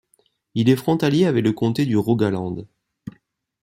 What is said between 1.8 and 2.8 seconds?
du Rogaland.